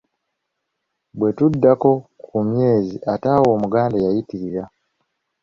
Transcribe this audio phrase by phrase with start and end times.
[1.17, 1.91] Bwe tuddako
[2.25, 4.63] ku myezi ate awo Omuganda yayitirira!